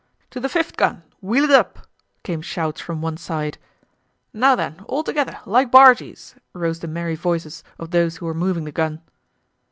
[0.31, 1.85] "To the fifth gun, wheel it up!"
[2.23, 3.59] came shouts from one side.
[4.33, 8.63] "Now then, all together, like bargees!" rose the merry voices of those who were moving
[8.63, 9.03] the gun.